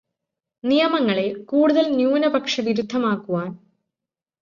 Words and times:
നിയമങ്ങളെ 0.63 1.27
കൂടുതല് 1.45 1.93
ന്യൂനപക്ഷവിരുദ്ധമാക്കുവാൻ 1.95 3.49